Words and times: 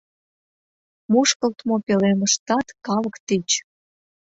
Мушкылтмо 1.11 1.75
пӧлемыштат 1.85 2.67
калык 2.85 3.15
тич. 3.27 3.49